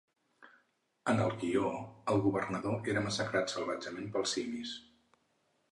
En 1.13 1.21
el 1.25 1.35
guió, 1.43 1.67
el 2.15 2.23
governador 2.25 2.81
era 2.95 3.05
massacrat 3.09 3.55
salvatgement 3.57 4.11
pels 4.17 4.37
simis. 4.39 4.75